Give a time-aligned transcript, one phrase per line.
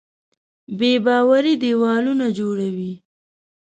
[0.79, 2.93] بېباوري دیوالونه جوړوي.